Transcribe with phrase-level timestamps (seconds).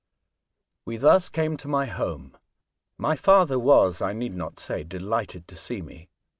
[0.83, 2.35] We thus came to my home.
[2.97, 6.09] My father was, I need not say, delighted to see me.